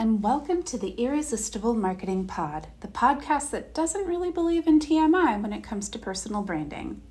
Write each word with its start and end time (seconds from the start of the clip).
and 0.00 0.22
welcome 0.22 0.62
to 0.62 0.78
the 0.78 0.90
Irresistible 0.90 1.74
Marketing 1.74 2.24
Pod, 2.24 2.68
the 2.82 2.86
podcast 2.86 3.50
that 3.50 3.74
doesn't 3.74 4.06
really 4.06 4.30
believe 4.30 4.68
in 4.68 4.78
TMI 4.78 5.42
when 5.42 5.52
it 5.52 5.64
comes 5.64 5.88
to 5.88 5.98
personal 5.98 6.42
branding. 6.42 7.02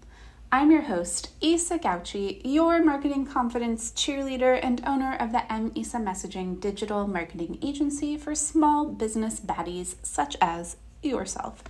I'm 0.54 0.72
your 0.72 0.84
host, 0.84 1.32
Isa 1.42 1.80
Gauchi, 1.80 2.40
your 2.46 2.82
marketing 2.82 3.26
confidence 3.26 3.92
cheerleader 3.92 4.58
and 4.64 4.82
owner 4.88 5.18
of 5.20 5.34
the 5.34 5.52
M 5.52 5.74
Isa 5.76 5.98
Messaging 5.98 6.62
digital 6.62 7.06
marketing 7.08 7.60
agency 7.62 8.16
for 8.16 8.34
small 8.34 8.86
business 8.86 9.42
baddies 9.42 9.96
such 10.02 10.38
as 10.40 10.78
yourself. 11.04 11.66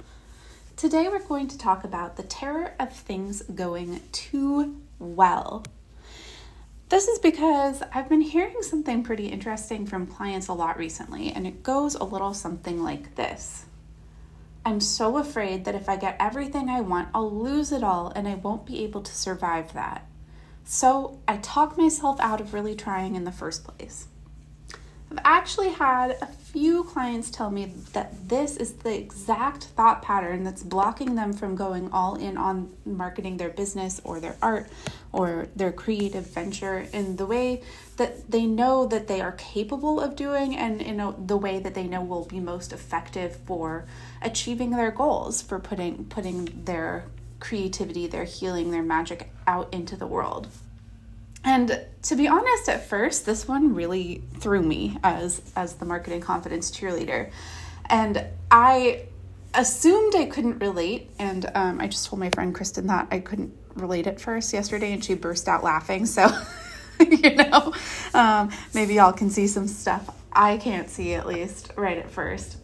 Today, 0.76 1.08
we're 1.08 1.18
going 1.18 1.48
to 1.48 1.58
talk 1.58 1.84
about 1.84 2.18
the 2.18 2.24
terror 2.24 2.74
of 2.80 2.94
things 2.94 3.42
going 3.42 4.02
too 4.12 4.80
well. 5.00 5.66
This 6.90 7.08
is 7.08 7.20
because 7.20 7.84
I've 7.94 8.08
been 8.08 8.22
hearing 8.22 8.62
something 8.62 9.04
pretty 9.04 9.28
interesting 9.28 9.86
from 9.86 10.08
clients 10.08 10.48
a 10.48 10.54
lot 10.54 10.78
recently, 10.78 11.32
and 11.32 11.46
it 11.46 11.62
goes 11.62 11.96
a 11.96 12.04
little 12.04 12.34
something 12.34 12.82
like 12.82 13.16
this 13.16 13.66
I'm 14.68 14.82
so 14.82 15.16
afraid 15.16 15.64
that 15.64 15.76
if 15.76 15.88
I 15.88 15.96
get 15.96 16.18
everything 16.20 16.70
I 16.70 16.82
want, 16.82 17.08
I'll 17.16 17.32
lose 17.34 17.72
it 17.72 17.86
all 17.86 18.12
and 18.14 18.28
I 18.28 18.36
won't 18.36 18.66
be 18.66 18.84
able 18.84 19.02
to 19.02 19.16
survive 19.16 19.72
that. 19.72 20.06
So 20.66 21.20
I 21.26 21.38
talk 21.38 21.78
myself 21.78 22.20
out 22.20 22.42
of 22.42 22.54
really 22.54 22.76
trying 22.76 23.16
in 23.16 23.24
the 23.24 23.32
first 23.32 23.64
place. 23.64 24.10
I've 25.12 25.20
actually 25.24 25.70
had 25.70 26.18
a 26.22 26.28
few 26.28 26.84
clients 26.84 27.30
tell 27.30 27.50
me 27.50 27.74
that 27.94 28.28
this 28.28 28.58
is 28.58 28.74
the 28.74 28.98
exact 28.98 29.66
thought 29.66 30.02
pattern 30.02 30.44
that's 30.44 30.64
blocking 30.64 31.16
them 31.16 31.32
from 31.32 31.56
going 31.56 31.90
all 31.92 32.16
in 32.16 32.38
on 32.38 32.74
marketing 32.86 33.38
their 33.38 33.50
business 33.50 34.02
or 34.04 34.20
their 34.20 34.36
art 34.42 34.70
or 35.14 35.48
their 35.56 35.72
creative 35.72 36.26
venture 36.28 36.80
in 36.92 37.16
the 37.16 37.26
way 37.26 37.62
that 37.96 38.30
they 38.30 38.46
know 38.46 38.86
that 38.86 39.08
they 39.08 39.22
are 39.22 39.34
capable 39.34 40.00
of 40.00 40.16
doing 40.16 40.56
and 40.58 40.82
in 40.82 41.00
a, 41.00 41.16
the 41.26 41.38
way 41.38 41.60
that 41.60 41.74
they 41.74 41.88
know 41.88 42.02
will 42.02 42.26
be 42.26 42.40
most 42.40 42.74
effective 42.74 43.38
for 43.46 43.86
achieving 44.22 44.72
their 44.72 44.92
goals 44.92 45.42
for 45.42 45.60
putting 45.60 46.06
putting 46.06 46.64
their 46.66 47.06
creativity, 47.40 48.08
their 48.08 48.24
healing, 48.24 48.72
their 48.72 48.84
magic 48.84 49.32
out 49.46 49.72
into 49.74 49.96
the 49.96 50.08
world. 50.08 50.48
And 51.48 51.80
to 52.02 52.16
be 52.18 52.28
honest, 52.28 52.68
at 52.68 52.90
first, 52.90 53.26
this 53.26 53.48
one 53.48 53.74
really 53.74 54.22
threw 54.40 54.62
me 54.62 54.98
as 55.02 55.42
as 55.56 55.76
the 55.76 55.86
marketing 55.86 56.20
confidence 56.20 56.70
cheerleader, 56.70 57.32
and 57.86 58.26
I 58.52 59.06
assumed 59.54 60.14
I 60.14 60.26
couldn't 60.26 60.60
relate. 60.60 61.10
And 61.18 61.50
um, 61.56 61.80
I 61.80 61.88
just 61.88 62.06
told 62.06 62.20
my 62.20 62.30
friend 62.32 62.54
Kristen 62.54 62.88
that 62.88 63.08
I 63.12 63.20
couldn't 63.20 63.54
relate 63.76 64.08
at 64.08 64.20
first 64.20 64.52
yesterday, 64.52 64.92
and 64.92 65.02
she 65.02 65.14
burst 65.14 65.48
out 65.48 65.64
laughing. 65.64 66.06
So, 66.06 66.28
you 67.00 67.36
know, 67.36 67.74
um, 68.14 68.52
maybe 68.74 68.96
y'all 68.96 69.14
can 69.14 69.30
see 69.30 69.48
some 69.48 69.70
stuff 69.70 70.14
I 70.34 70.58
can't 70.58 70.90
see 70.90 71.14
at 71.14 71.26
least 71.26 71.72
right 71.78 71.98
at 71.98 72.10
first, 72.10 72.58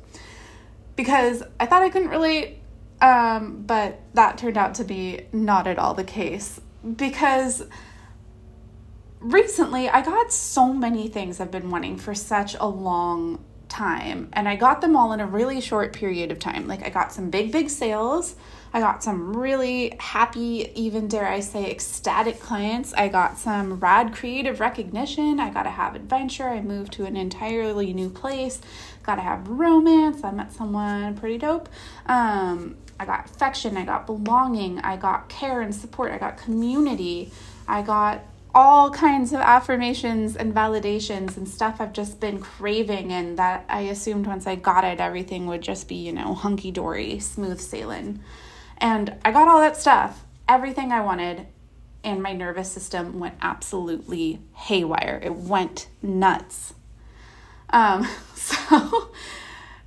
because 0.98 1.42
I 1.58 1.68
thought 1.68 1.84
I 1.84 1.90
couldn't 1.90 2.10
relate, 2.10 2.58
um, 3.02 3.64
but 3.66 4.02
that 4.14 4.38
turned 4.38 4.58
out 4.58 4.76
to 4.76 4.84
be 4.84 5.22
not 5.32 5.68
at 5.68 5.80
all 5.80 5.94
the 5.94 6.04
case 6.04 6.60
because 6.98 7.64
recently 9.24 9.90
I 9.90 10.02
got 10.02 10.32
so 10.32 10.74
many 10.74 11.08
things 11.08 11.40
I've 11.40 11.52
been 11.52 11.70
wanting 11.70 11.98
for 11.98 12.14
such 12.14 12.56
a 12.60 12.68
long 12.68 13.44
time 13.70 14.30
and 14.34 14.48
I 14.48 14.56
got 14.56 14.82
them 14.82 14.96
all 14.96 15.14
in 15.14 15.20
a 15.20 15.26
really 15.26 15.60
short 15.60 15.94
period 15.94 16.32
of 16.32 16.40
time. 16.40 16.68
Like 16.68 16.84
I 16.84 16.90
got 16.90 17.12
some 17.12 17.30
big 17.30 17.52
big 17.52 17.70
sales. 17.70 18.36
I 18.76 18.80
got 18.80 19.04
some 19.04 19.38
really 19.38 19.96
happy, 20.00 20.72
even 20.76 21.08
dare 21.08 21.28
I 21.28 21.42
say 21.42 21.70
ecstatic 21.70 22.40
clients. 22.40 22.92
I 22.94 23.08
got 23.08 23.38
some 23.38 23.80
rad 23.80 24.14
creative 24.14 24.60
recognition. 24.60 25.40
I 25.40 25.52
got 25.52 25.64
to 25.64 25.70
have 25.70 25.94
adventure. 25.94 26.50
I 26.50 26.60
moved 26.60 26.92
to 26.94 27.06
an 27.06 27.16
entirely 27.16 27.94
new 27.94 28.10
place. 28.10 28.62
Got 29.04 29.16
to 29.16 29.22
have 29.22 29.48
romance. 29.48 30.24
I 30.24 30.32
met 30.32 30.52
someone 30.52 31.16
pretty 31.16 31.38
dope. 31.38 31.70
Um, 32.08 32.78
I 33.00 33.06
got 33.06 33.26
affection. 33.26 33.78
I 33.78 33.86
got 33.86 34.08
belonging. 34.08 34.80
I 34.80 34.98
got 34.98 35.30
care 35.30 35.62
and 35.62 35.74
support. 35.74 36.12
I 36.12 36.18
got 36.18 36.38
community. 36.38 37.32
I 37.68 37.84
got 37.84 38.24
all 38.56 38.92
kinds 38.92 39.34
of 39.34 39.40
affirmations 39.40 40.36
and 40.36 40.54
validations 40.54 41.38
and 41.38 41.48
stuff 41.48 41.78
I've 41.80 41.94
just 41.94 42.20
been 42.20 42.40
craving, 42.40 43.12
and 43.12 43.38
that 43.40 43.66
I 43.68 43.82
assumed 43.82 44.28
once 44.28 44.46
I 44.46 44.56
got 44.56 44.84
it, 44.84 45.00
everything 45.00 45.48
would 45.48 45.62
just 45.62 45.88
be, 45.88 45.96
you 45.96 46.12
know, 46.12 46.36
hunky 46.36 46.72
dory, 46.72 47.20
smooth 47.20 47.60
sailing. 47.60 48.20
And 48.78 49.16
I 49.26 49.32
got 49.32 49.48
all 49.48 49.60
that 49.60 49.78
stuff, 49.78 50.24
everything 50.48 50.92
I 50.92 51.02
wanted, 51.02 51.48
and 52.04 52.22
my 52.22 52.34
nervous 52.34 52.72
system 52.72 53.20
went 53.20 53.36
absolutely 53.42 54.40
haywire. 54.54 55.20
It 55.24 55.36
went 55.36 55.88
nuts. 56.02 56.76
Um, 57.72 58.08
so 58.36 59.12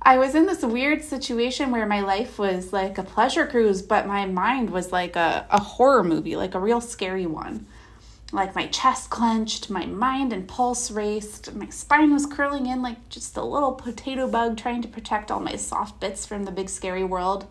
I 0.01 0.17
was 0.17 0.35
in 0.35 0.45
this 0.45 0.63
weird 0.63 1.03
situation 1.03 1.71
where 1.71 1.85
my 1.85 2.01
life 2.01 2.37
was 2.37 2.73
like 2.73 2.97
a 2.97 3.03
pleasure 3.03 3.47
cruise, 3.47 3.81
but 3.81 4.07
my 4.07 4.25
mind 4.25 4.71
was 4.71 4.91
like 4.91 5.15
a, 5.15 5.45
a 5.49 5.61
horror 5.61 6.03
movie, 6.03 6.35
like 6.35 6.53
a 6.53 6.59
real 6.59 6.81
scary 6.81 7.25
one 7.25 7.65
like 8.31 8.55
my 8.55 8.67
chest 8.67 9.09
clenched, 9.09 9.69
my 9.69 9.85
mind 9.85 10.33
and 10.33 10.47
pulse 10.47 10.91
raced, 10.91 11.53
my 11.55 11.69
spine 11.69 12.13
was 12.13 12.25
curling 12.25 12.65
in 12.65 12.81
like 12.81 13.07
just 13.09 13.37
a 13.37 13.43
little 13.43 13.71
potato 13.71 14.27
bug 14.27 14.57
trying 14.57 14.81
to 14.81 14.87
protect 14.87 15.31
all 15.31 15.39
my 15.39 15.55
soft 15.55 15.99
bits 15.99 16.25
from 16.25 16.43
the 16.43 16.51
big 16.51 16.69
scary 16.69 17.03
world. 17.03 17.47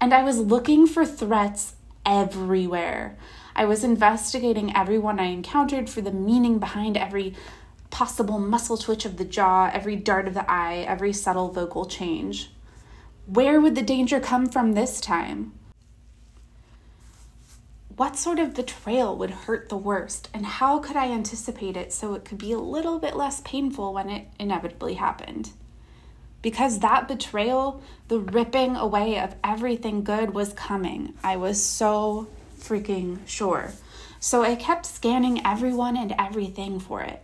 And 0.00 0.14
I 0.14 0.22
was 0.22 0.38
looking 0.38 0.86
for 0.86 1.04
threats 1.04 1.74
everywhere. 2.06 3.16
I 3.54 3.66
was 3.66 3.84
investigating 3.84 4.74
everyone 4.74 5.20
I 5.20 5.26
encountered 5.26 5.88
for 5.88 6.00
the 6.00 6.10
meaning 6.10 6.58
behind 6.58 6.96
every 6.96 7.34
possible 7.90 8.38
muscle 8.38 8.76
twitch 8.76 9.04
of 9.04 9.18
the 9.18 9.24
jaw, 9.24 9.70
every 9.72 9.96
dart 9.96 10.26
of 10.26 10.34
the 10.34 10.50
eye, 10.50 10.78
every 10.88 11.12
subtle 11.12 11.52
vocal 11.52 11.84
change. 11.84 12.50
Where 13.26 13.60
would 13.60 13.74
the 13.74 13.82
danger 13.82 14.18
come 14.18 14.46
from 14.46 14.72
this 14.72 15.00
time? 15.00 15.52
What 17.96 18.16
sort 18.16 18.38
of 18.38 18.54
betrayal 18.54 19.16
would 19.16 19.30
hurt 19.30 19.68
the 19.68 19.76
worst, 19.76 20.28
and 20.34 20.44
how 20.44 20.78
could 20.78 20.96
I 20.96 21.10
anticipate 21.10 21.76
it 21.76 21.92
so 21.92 22.14
it 22.14 22.24
could 22.24 22.38
be 22.38 22.52
a 22.52 22.58
little 22.58 22.98
bit 22.98 23.14
less 23.14 23.40
painful 23.42 23.94
when 23.94 24.10
it 24.10 24.26
inevitably 24.38 24.94
happened? 24.94 25.50
Because 26.42 26.80
that 26.80 27.06
betrayal, 27.08 27.80
the 28.08 28.18
ripping 28.18 28.76
away 28.76 29.18
of 29.18 29.36
everything 29.44 30.02
good, 30.02 30.34
was 30.34 30.52
coming. 30.52 31.14
I 31.22 31.36
was 31.36 31.62
so 31.62 32.28
freaking 32.58 33.18
sure. 33.26 33.72
So 34.18 34.42
I 34.42 34.54
kept 34.56 34.86
scanning 34.86 35.40
everyone 35.46 35.96
and 35.96 36.14
everything 36.18 36.80
for 36.80 37.00
it, 37.02 37.22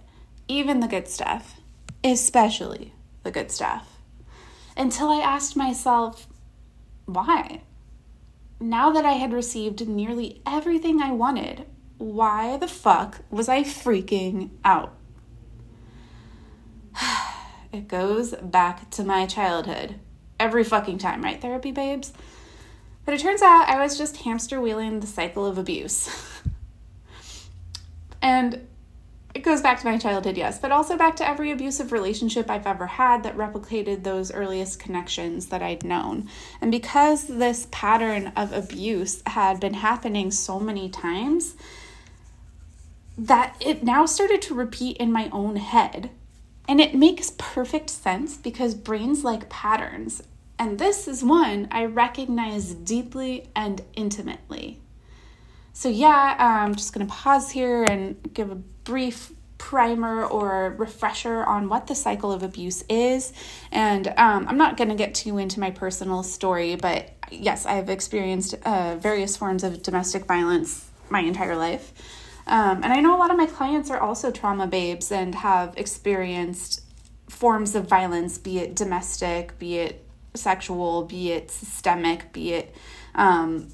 even 0.48 0.80
the 0.80 0.86
good 0.86 1.08
stuff, 1.08 1.56
especially 2.04 2.92
the 3.22 3.30
good 3.30 3.50
stuff, 3.50 3.98
until 4.76 5.08
I 5.10 5.20
asked 5.20 5.56
myself, 5.56 6.26
why? 7.06 7.62
Now 8.60 8.90
that 8.92 9.06
I 9.06 9.12
had 9.12 9.32
received 9.32 9.88
nearly 9.88 10.42
everything 10.46 11.00
I 11.00 11.12
wanted, 11.12 11.66
why 11.96 12.58
the 12.58 12.68
fuck 12.68 13.22
was 13.30 13.48
I 13.48 13.62
freaking 13.62 14.50
out? 14.64 14.94
it 17.72 17.88
goes 17.88 18.34
back 18.34 18.90
to 18.90 19.04
my 19.04 19.26
childhood. 19.26 19.96
Every 20.38 20.64
fucking 20.64 20.98
time, 20.98 21.22
right, 21.22 21.40
therapy 21.40 21.72
babes? 21.72 22.12
But 23.04 23.14
it 23.14 23.20
turns 23.20 23.42
out 23.42 23.68
I 23.68 23.82
was 23.82 23.98
just 23.98 24.18
hamster 24.18 24.60
wheeling 24.60 25.00
the 25.00 25.06
cycle 25.06 25.46
of 25.46 25.58
abuse. 25.58 26.10
and 28.22 28.66
it 29.34 29.42
goes 29.42 29.60
back 29.60 29.78
to 29.80 29.86
my 29.86 29.96
childhood, 29.96 30.36
yes, 30.36 30.58
but 30.58 30.72
also 30.72 30.96
back 30.96 31.14
to 31.16 31.28
every 31.28 31.52
abusive 31.52 31.92
relationship 31.92 32.50
I've 32.50 32.66
ever 32.66 32.86
had 32.86 33.22
that 33.22 33.36
replicated 33.36 34.02
those 34.02 34.32
earliest 34.32 34.80
connections 34.80 35.46
that 35.46 35.62
I'd 35.62 35.84
known. 35.84 36.28
And 36.60 36.72
because 36.72 37.26
this 37.26 37.68
pattern 37.70 38.32
of 38.36 38.52
abuse 38.52 39.22
had 39.26 39.60
been 39.60 39.74
happening 39.74 40.32
so 40.32 40.58
many 40.58 40.88
times, 40.88 41.54
that 43.16 43.54
it 43.60 43.84
now 43.84 44.04
started 44.04 44.42
to 44.42 44.54
repeat 44.54 44.96
in 44.96 45.12
my 45.12 45.28
own 45.30 45.56
head. 45.56 46.10
And 46.66 46.80
it 46.80 46.94
makes 46.94 47.32
perfect 47.38 47.90
sense 47.90 48.36
because 48.36 48.74
brains 48.74 49.22
like 49.24 49.48
patterns. 49.48 50.22
And 50.58 50.78
this 50.78 51.06
is 51.06 51.22
one 51.22 51.68
I 51.70 51.84
recognize 51.84 52.74
deeply 52.74 53.48
and 53.54 53.82
intimately. 53.94 54.80
So, 55.72 55.88
yeah, 55.88 56.36
I'm 56.38 56.74
just 56.74 56.92
going 56.92 57.06
to 57.06 57.12
pause 57.12 57.50
here 57.50 57.84
and 57.84 58.16
give 58.34 58.50
a 58.50 58.56
brief 58.56 59.32
primer 59.58 60.24
or 60.24 60.74
refresher 60.78 61.44
on 61.44 61.68
what 61.68 61.86
the 61.86 61.94
cycle 61.94 62.32
of 62.32 62.42
abuse 62.42 62.82
is. 62.88 63.32
And 63.70 64.08
um, 64.08 64.48
I'm 64.48 64.56
not 64.56 64.76
going 64.76 64.88
to 64.88 64.96
get 64.96 65.14
too 65.14 65.38
into 65.38 65.60
my 65.60 65.70
personal 65.70 66.22
story, 66.22 66.76
but 66.76 67.10
yes, 67.30 67.66
I've 67.66 67.90
experienced 67.90 68.54
uh, 68.64 68.96
various 68.96 69.36
forms 69.36 69.62
of 69.62 69.82
domestic 69.82 70.24
violence 70.24 70.88
my 71.10 71.20
entire 71.20 71.56
life. 71.56 71.92
Um, 72.46 72.82
and 72.82 72.86
I 72.86 73.00
know 73.00 73.16
a 73.16 73.18
lot 73.18 73.30
of 73.30 73.36
my 73.36 73.46
clients 73.46 73.90
are 73.90 74.00
also 74.00 74.30
trauma 74.30 74.66
babes 74.66 75.12
and 75.12 75.34
have 75.34 75.74
experienced 75.76 76.80
forms 77.28 77.74
of 77.74 77.86
violence, 77.86 78.38
be 78.38 78.58
it 78.58 78.74
domestic, 78.74 79.58
be 79.58 79.78
it 79.78 80.04
sexual, 80.34 81.04
be 81.04 81.32
it 81.32 81.50
systemic, 81.50 82.32
be 82.32 82.54
it 82.54 82.74
um, 83.14 83.68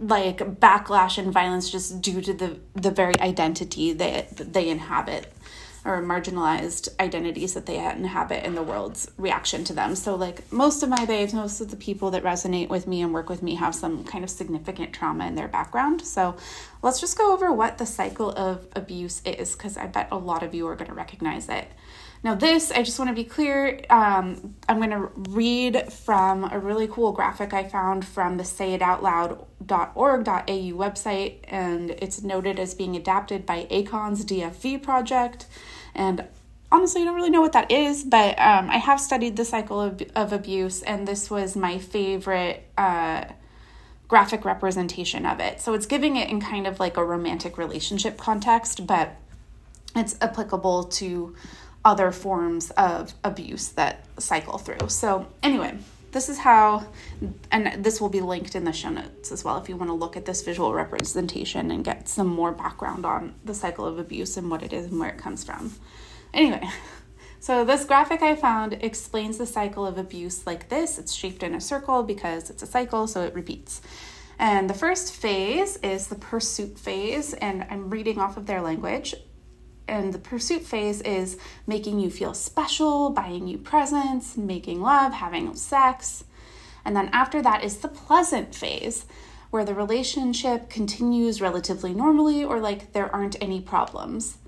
like 0.00 0.38
backlash 0.60 1.18
and 1.18 1.32
violence 1.32 1.70
just 1.70 2.00
due 2.00 2.20
to 2.20 2.32
the 2.32 2.58
the 2.74 2.90
very 2.90 3.18
identity 3.20 3.92
that 3.92 4.52
they 4.52 4.68
inhabit. 4.68 5.32
or 5.84 6.02
marginalized 6.02 6.88
identities 6.98 7.54
that 7.54 7.66
they 7.66 7.78
inhabit 7.78 8.44
in 8.44 8.56
the 8.56 8.62
world's 8.62 9.08
reaction 9.16 9.62
to 9.62 9.72
them. 9.72 9.94
So, 9.94 10.16
like 10.16 10.50
most 10.52 10.82
of 10.82 10.88
my 10.88 11.04
babes, 11.06 11.32
most 11.32 11.60
of 11.60 11.70
the 11.70 11.76
people 11.76 12.10
that 12.10 12.24
resonate 12.24 12.68
with 12.68 12.88
me 12.88 13.02
and 13.02 13.14
work 13.14 13.28
with 13.30 13.40
me 13.40 13.54
have 13.54 13.72
some 13.74 14.02
kind 14.02 14.24
of 14.24 14.30
significant 14.30 14.92
trauma 14.92 15.26
in 15.28 15.36
their 15.36 15.46
background. 15.46 16.02
So, 16.02 16.36
let's 16.82 17.00
just 17.00 17.16
go 17.16 17.32
over 17.32 17.52
what 17.52 17.78
the 17.78 17.86
cycle 17.86 18.30
of 18.32 18.66
abuse 18.74 19.22
is 19.24 19.52
because 19.52 19.76
I 19.76 19.86
bet 19.86 20.08
a 20.10 20.18
lot 20.18 20.42
of 20.42 20.54
you 20.54 20.66
are 20.66 20.74
going 20.74 20.88
to 20.88 20.94
recognize 20.94 21.48
it. 21.48 21.68
Now, 22.22 22.34
this, 22.34 22.70
I 22.70 22.82
just 22.82 22.98
want 22.98 23.08
to 23.10 23.14
be 23.14 23.24
clear, 23.24 23.80
um, 23.90 24.54
I'm 24.68 24.78
going 24.78 24.90
to 24.90 25.10
read 25.30 25.92
from 25.92 26.44
a 26.50 26.58
really 26.58 26.88
cool 26.88 27.12
graphic 27.12 27.52
I 27.54 27.64
found 27.64 28.04
from 28.04 28.36
the 28.36 28.42
sayitoutloud.org.au 28.42 29.44
website, 30.46 31.34
and 31.44 31.90
it's 31.90 32.22
noted 32.22 32.58
as 32.58 32.74
being 32.74 32.96
adapted 32.96 33.46
by 33.46 33.66
ACON's 33.70 34.24
DFV 34.24 34.82
project. 34.82 35.46
And 35.94 36.24
honestly, 36.72 37.02
I 37.02 37.04
don't 37.04 37.14
really 37.14 37.30
know 37.30 37.42
what 37.42 37.52
that 37.52 37.70
is, 37.70 38.02
but 38.02 38.38
um, 38.40 38.70
I 38.70 38.78
have 38.78 39.00
studied 39.00 39.36
the 39.36 39.44
cycle 39.44 39.80
of, 39.80 40.02
of 40.14 40.32
abuse, 40.32 40.82
and 40.82 41.06
this 41.06 41.30
was 41.30 41.54
my 41.56 41.78
favorite. 41.78 42.64
Uh, 42.76 43.24
graphic 44.08 44.44
representation 44.44 45.26
of 45.26 45.40
it. 45.40 45.60
So 45.60 45.74
it's 45.74 45.86
giving 45.86 46.14
it 46.16 46.30
in 46.30 46.40
kind 46.40 46.66
of 46.68 46.78
like 46.78 46.96
a 46.96 47.04
romantic 47.04 47.58
relationship 47.58 48.16
context, 48.16 48.86
but 48.86 49.16
it's 49.96 50.16
applicable 50.20 50.84
to 50.84 51.34
other 51.86 52.10
forms 52.10 52.70
of 52.72 53.14
abuse 53.22 53.68
that 53.68 54.04
cycle 54.18 54.58
through. 54.58 54.88
So, 54.88 55.28
anyway, 55.40 55.78
this 56.10 56.28
is 56.28 56.36
how, 56.36 56.84
and 57.52 57.84
this 57.84 58.00
will 58.00 58.08
be 58.08 58.20
linked 58.20 58.56
in 58.56 58.64
the 58.64 58.72
show 58.72 58.90
notes 58.90 59.30
as 59.30 59.44
well 59.44 59.56
if 59.58 59.68
you 59.68 59.76
want 59.76 59.90
to 59.90 59.94
look 59.94 60.16
at 60.16 60.26
this 60.26 60.42
visual 60.42 60.74
representation 60.74 61.70
and 61.70 61.84
get 61.84 62.08
some 62.08 62.26
more 62.26 62.50
background 62.50 63.06
on 63.06 63.34
the 63.44 63.54
cycle 63.54 63.86
of 63.86 64.00
abuse 64.00 64.36
and 64.36 64.50
what 64.50 64.64
it 64.64 64.72
is 64.72 64.86
and 64.86 64.98
where 64.98 65.10
it 65.10 65.16
comes 65.16 65.44
from. 65.44 65.74
Anyway, 66.34 66.68
so 67.40 67.64
this 67.64 67.84
graphic 67.84 68.20
I 68.20 68.34
found 68.34 68.72
explains 68.72 69.38
the 69.38 69.46
cycle 69.46 69.86
of 69.86 69.96
abuse 69.96 70.44
like 70.44 70.68
this. 70.68 70.98
It's 70.98 71.14
shaped 71.14 71.44
in 71.44 71.54
a 71.54 71.60
circle 71.60 72.02
because 72.02 72.50
it's 72.50 72.64
a 72.64 72.66
cycle, 72.66 73.06
so 73.06 73.22
it 73.22 73.32
repeats. 73.32 73.80
And 74.40 74.68
the 74.68 74.74
first 74.74 75.14
phase 75.14 75.76
is 75.84 76.08
the 76.08 76.16
pursuit 76.16 76.80
phase, 76.80 77.32
and 77.34 77.64
I'm 77.70 77.90
reading 77.90 78.18
off 78.18 78.36
of 78.36 78.46
their 78.46 78.60
language 78.60 79.14
and 79.88 80.12
the 80.12 80.18
pursuit 80.18 80.62
phase 80.62 81.00
is 81.02 81.38
making 81.66 82.00
you 82.00 82.10
feel 82.10 82.34
special, 82.34 83.10
buying 83.10 83.46
you 83.46 83.58
presents, 83.58 84.36
making 84.36 84.80
love, 84.80 85.12
having 85.12 85.54
sex. 85.54 86.24
And 86.84 86.96
then 86.96 87.08
after 87.12 87.42
that 87.42 87.64
is 87.64 87.78
the 87.78 87.88
pleasant 87.88 88.54
phase, 88.54 89.06
where 89.50 89.64
the 89.64 89.74
relationship 89.74 90.68
continues 90.68 91.40
relatively 91.40 91.94
normally 91.94 92.44
or 92.44 92.60
like 92.60 92.92
there 92.92 93.14
aren't 93.14 93.40
any 93.40 93.60
problems. 93.60 94.38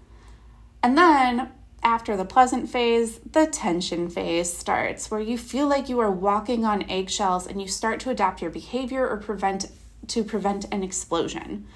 And 0.82 0.96
then 0.96 1.50
after 1.82 2.16
the 2.16 2.24
pleasant 2.24 2.68
phase, 2.68 3.18
the 3.20 3.46
tension 3.46 4.08
phase 4.08 4.52
starts, 4.52 5.10
where 5.10 5.20
you 5.20 5.38
feel 5.38 5.68
like 5.68 5.88
you 5.88 6.00
are 6.00 6.10
walking 6.10 6.64
on 6.64 6.90
eggshells 6.90 7.46
and 7.46 7.62
you 7.62 7.68
start 7.68 8.00
to 8.00 8.10
adapt 8.10 8.42
your 8.42 8.50
behavior 8.50 9.08
or 9.08 9.16
prevent 9.16 9.66
to 10.08 10.24
prevent 10.24 10.64
an 10.72 10.82
explosion. 10.82 11.66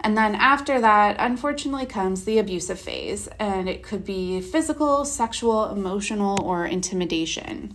And 0.00 0.16
then 0.16 0.34
after 0.34 0.80
that, 0.80 1.16
unfortunately, 1.18 1.86
comes 1.86 2.24
the 2.24 2.38
abusive 2.38 2.78
phase, 2.78 3.28
and 3.38 3.68
it 3.68 3.82
could 3.82 4.04
be 4.04 4.40
physical, 4.40 5.04
sexual, 5.04 5.70
emotional, 5.70 6.42
or 6.42 6.66
intimidation. 6.66 7.74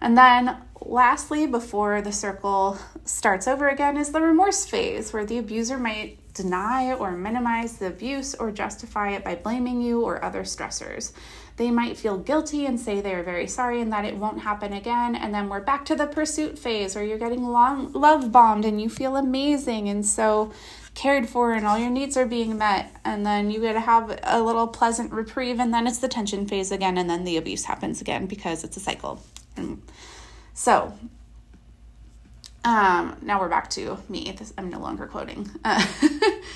And 0.00 0.16
then, 0.16 0.56
lastly, 0.80 1.46
before 1.46 2.02
the 2.02 2.12
circle 2.12 2.78
starts 3.04 3.46
over 3.46 3.68
again, 3.68 3.96
is 3.96 4.12
the 4.12 4.20
remorse 4.20 4.66
phase, 4.66 5.12
where 5.12 5.24
the 5.24 5.38
abuser 5.38 5.78
might 5.78 6.18
deny 6.36 6.92
or 6.92 7.12
minimize 7.12 7.78
the 7.78 7.86
abuse 7.86 8.34
or 8.34 8.50
justify 8.50 9.10
it 9.10 9.24
by 9.24 9.34
blaming 9.34 9.80
you 9.80 10.02
or 10.02 10.22
other 10.22 10.42
stressors. 10.42 11.12
They 11.56 11.70
might 11.70 11.96
feel 11.96 12.18
guilty 12.18 12.66
and 12.66 12.78
say 12.78 13.00
they 13.00 13.14
are 13.14 13.22
very 13.22 13.46
sorry 13.46 13.80
and 13.80 13.90
that 13.92 14.04
it 14.04 14.16
won't 14.16 14.40
happen 14.40 14.74
again. 14.74 15.14
And 15.14 15.32
then 15.32 15.48
we're 15.48 15.62
back 15.62 15.86
to 15.86 15.96
the 15.96 16.06
pursuit 16.06 16.58
phase 16.58 16.94
where 16.94 17.04
you're 17.04 17.18
getting 17.18 17.44
long, 17.44 17.92
love 17.92 18.30
bombed 18.30 18.66
and 18.66 18.80
you 18.80 18.90
feel 18.90 19.16
amazing 19.16 19.88
and 19.88 20.04
so 20.04 20.52
cared 20.96 21.28
for 21.28 21.52
and 21.52 21.64
all 21.64 21.78
your 21.78 21.90
needs 21.90 22.16
are 22.16 22.26
being 22.26 22.58
met. 22.58 22.90
And 23.04 23.24
then 23.24 23.52
you 23.52 23.60
get 23.60 23.74
to 23.74 23.80
have 23.80 24.18
a 24.24 24.42
little 24.42 24.66
pleasant 24.66 25.12
reprieve 25.12 25.60
and 25.60 25.72
then 25.72 25.86
it's 25.86 25.98
the 25.98 26.08
tension 26.08 26.48
phase 26.48 26.72
again 26.72 26.98
and 26.98 27.08
then 27.08 27.22
the 27.22 27.36
abuse 27.36 27.66
happens 27.66 28.00
again 28.00 28.26
because 28.26 28.64
it's 28.64 28.76
a 28.76 28.80
cycle. 28.80 29.22
And 29.56 29.80
so 30.54 30.92
um, 32.64 33.16
now 33.22 33.38
we're 33.38 33.48
back 33.48 33.70
to 33.70 33.98
me. 34.08 34.34
This, 34.36 34.52
I'm 34.58 34.70
no 34.70 34.80
longer 34.80 35.06
quoting. 35.06 35.48
Uh, 35.64 35.86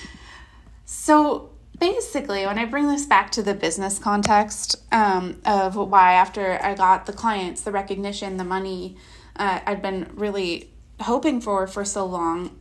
so 0.85 1.51
basically, 1.79 2.47
when 2.47 2.59
I 2.59 2.65
bring 2.65 2.89
this 2.89 3.07
back 3.07 3.31
to 3.33 3.43
the 3.45 3.55
business 3.55 4.01
context 4.01 4.77
um, 4.91 5.41
of 5.45 5.77
why, 5.77 6.15
after 6.15 6.59
I 6.61 6.75
got 6.75 7.07
the 7.07 7.13
clients, 7.13 7.61
the 7.61 7.71
recognition, 7.71 8.39
the 8.39 8.45
money 8.45 8.97
uh, 9.37 9.61
I'd 9.65 9.83
been 9.83 10.11
really 10.15 10.71
hoping 11.01 11.41
for 11.41 11.67
for 11.67 11.85
so 11.85 12.05
long, 12.05 12.59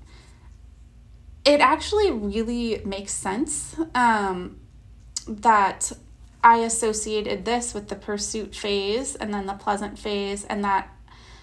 it 1.49 1.61
actually 1.61 2.11
really 2.11 2.79
makes 2.85 3.11
sense 3.11 3.75
um, 3.95 4.59
that 5.27 5.91
I 6.43 6.57
associated 6.57 7.43
this 7.43 7.73
with 7.73 7.89
the 7.89 7.95
pursuit 7.95 8.55
phase 8.55 9.15
and 9.15 9.33
then 9.33 9.47
the 9.47 9.53
pleasant 9.53 9.97
phase, 9.97 10.45
and 10.45 10.63
that 10.63 10.95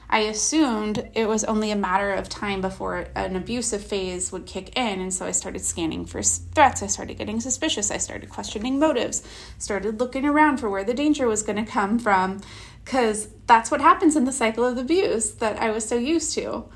I 0.08 0.20
assumed 0.20 1.10
it 1.14 1.26
was 1.26 1.42
only 1.42 1.72
a 1.72 1.76
matter 1.76 2.12
of 2.12 2.28
time 2.28 2.60
before 2.60 3.08
an 3.16 3.34
abusive 3.34 3.84
phase 3.84 4.30
would 4.30 4.46
kick 4.46 4.78
in. 4.78 5.00
And 5.00 5.12
so 5.12 5.26
I 5.26 5.32
started 5.32 5.62
scanning 5.64 6.06
for 6.06 6.22
threats. 6.22 6.84
I 6.84 6.86
started 6.86 7.18
getting 7.18 7.40
suspicious. 7.40 7.90
I 7.90 7.96
started 7.96 8.30
questioning 8.30 8.78
motives, 8.78 9.24
started 9.58 9.98
looking 9.98 10.24
around 10.24 10.58
for 10.58 10.70
where 10.70 10.84
the 10.84 10.94
danger 10.94 11.26
was 11.26 11.42
going 11.42 11.62
to 11.62 11.68
come 11.68 11.98
from, 11.98 12.40
because 12.84 13.26
that's 13.48 13.72
what 13.72 13.80
happens 13.80 14.14
in 14.14 14.24
the 14.24 14.32
cycle 14.32 14.64
of 14.64 14.78
abuse 14.78 15.32
that 15.32 15.60
I 15.60 15.70
was 15.70 15.84
so 15.88 15.96
used 15.96 16.32
to. 16.34 16.66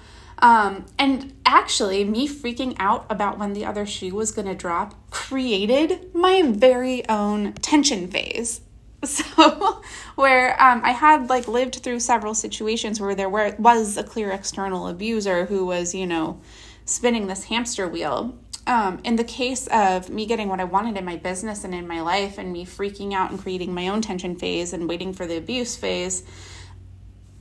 Um, 0.41 0.87
and 0.99 1.40
actually, 1.50 2.05
me 2.05 2.29
freaking 2.29 2.76
out 2.79 3.05
about 3.11 3.38
when 3.38 3.52
the 3.52 3.67
other 3.67 3.85
shoe 3.85 4.14
was 4.14 4.31
going 4.31 4.47
to 4.47 4.55
drop 4.55 4.94
created 5.11 6.14
my 6.14 6.43
very 6.43 7.06
own 7.08 7.52
tension 7.55 8.08
phase. 8.08 8.61
So 9.02 9.81
where 10.14 10.62
um, 10.62 10.82
i 10.85 10.91
had 10.91 11.31
like 11.31 11.49
lived 11.49 11.76
through 11.76 12.00
several 12.00 12.35
situations 12.35 13.00
where 13.00 13.14
there 13.14 13.31
were 13.31 13.56
was 13.58 13.96
a 13.96 14.05
clear 14.05 14.31
external 14.31 14.89
abuser 14.89 15.46
who 15.46 15.65
was 15.65 15.94
you 15.94 16.06
know 16.06 16.39
spinning 16.84 17.27
this 17.27 17.44
hamster 17.44 17.89
wheel. 17.89 18.39
Um, 18.67 19.01
in 19.03 19.17
the 19.17 19.25
case 19.25 19.67
of 19.69 20.10
me 20.10 20.27
getting 20.27 20.48
what 20.51 20.60
i 20.60 20.65
wanted 20.65 20.98
in 20.98 21.05
my 21.06 21.17
business 21.17 21.65
and 21.65 21.75
in 21.75 21.89
my 21.89 22.03
life 22.03 22.36
and 22.36 22.53
me 22.53 22.67
freaking 22.67 23.15
out 23.15 23.31
and 23.31 23.41
creating 23.41 23.72
my 23.72 23.89
own 23.89 24.03
tension 24.03 24.36
phase 24.36 24.75
and 24.75 24.86
waiting 24.86 25.15
for 25.15 25.27
the 25.27 25.39
abuse 25.39 25.77
phase 25.77 26.22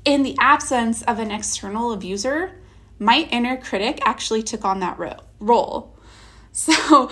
in 0.05 0.24
the 0.24 0.38
absence 0.39 1.01
of 1.01 1.19
an 1.19 1.29
external 1.29 1.91
abuser 1.91 2.59
my 3.00 3.27
inner 3.32 3.58
critic 3.58 4.00
actually 4.06 4.44
took 4.44 4.65
on 4.65 4.79
that 4.82 5.00
ro- 5.00 5.18
role 5.39 5.98
so 6.51 7.10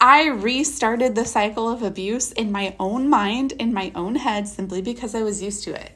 I 0.00 0.28
restarted 0.28 1.14
the 1.14 1.24
cycle 1.24 1.68
of 1.68 1.82
abuse 1.82 2.30
in 2.32 2.52
my 2.52 2.76
own 2.78 3.08
mind, 3.08 3.52
in 3.52 3.72
my 3.72 3.90
own 3.94 4.16
head, 4.16 4.46
simply 4.46 4.82
because 4.82 5.14
I 5.14 5.22
was 5.22 5.42
used 5.42 5.64
to 5.64 5.74
it, 5.74 5.92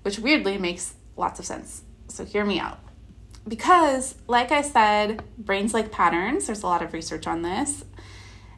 which 0.00 0.18
weirdly 0.18 0.56
makes 0.56 0.94
lots 1.14 1.38
of 1.38 1.44
sense. 1.44 1.82
So, 2.08 2.24
hear 2.24 2.46
me 2.46 2.58
out. 2.58 2.80
Because, 3.46 4.14
like 4.26 4.50
I 4.50 4.62
said, 4.62 5.22
brains 5.36 5.74
like 5.74 5.92
patterns, 5.92 6.46
there's 6.46 6.62
a 6.62 6.66
lot 6.66 6.82
of 6.82 6.94
research 6.94 7.26
on 7.26 7.42
this. 7.42 7.84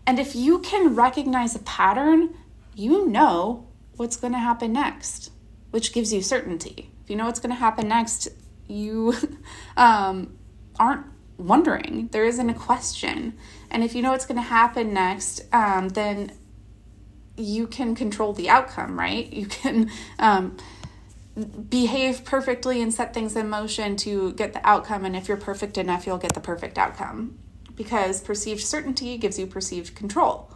And 0.07 0.21
if 0.21 0.37
you 0.37 0.61
can 0.61 0.95
recognize 0.95 1.57
a 1.57 1.61
pattern, 1.61 2.35
you 2.76 3.09
know 3.09 3.66
what's 3.97 4.16
going 4.16 4.33
to 4.35 4.38
happen 4.38 4.73
next, 4.73 5.33
which 5.71 5.92
gives 5.92 6.12
you 6.12 6.23
certainty. 6.23 6.92
If 7.02 7.11
you 7.11 7.16
know 7.16 7.26
what's 7.26 7.40
going 7.40 7.54
to 7.54 7.61
happen 7.61 7.88
next, 7.88 8.28
you 8.70 9.14
um, 9.76 10.36
aren't 10.78 11.06
wondering. 11.38 12.08
There 12.12 12.24
isn't 12.24 12.48
a 12.48 12.54
question. 12.54 13.34
And 13.70 13.82
if 13.82 13.94
you 13.94 14.02
know 14.02 14.10
what's 14.10 14.26
going 14.26 14.36
to 14.36 14.42
happen 14.42 14.92
next, 14.92 15.42
um, 15.52 15.90
then 15.90 16.32
you 17.36 17.66
can 17.66 17.94
control 17.94 18.32
the 18.32 18.48
outcome, 18.48 18.98
right? 18.98 19.32
You 19.32 19.46
can 19.46 19.90
um, 20.18 20.56
behave 21.68 22.24
perfectly 22.24 22.82
and 22.82 22.92
set 22.92 23.14
things 23.14 23.36
in 23.36 23.48
motion 23.48 23.96
to 23.96 24.32
get 24.32 24.52
the 24.52 24.66
outcome. 24.66 25.04
And 25.04 25.16
if 25.16 25.28
you're 25.28 25.36
perfect 25.36 25.78
enough, 25.78 26.06
you'll 26.06 26.18
get 26.18 26.34
the 26.34 26.40
perfect 26.40 26.76
outcome 26.78 27.38
because 27.74 28.20
perceived 28.20 28.60
certainty 28.60 29.16
gives 29.16 29.38
you 29.38 29.46
perceived 29.46 29.94
control. 29.94 30.52